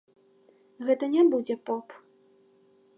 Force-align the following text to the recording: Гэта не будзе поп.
Гэта 0.89 1.05
не 1.17 1.23
будзе 1.35 1.55
поп. 1.71 1.87